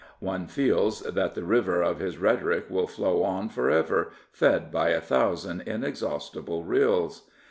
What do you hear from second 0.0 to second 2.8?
One feels that the river of his rhetoric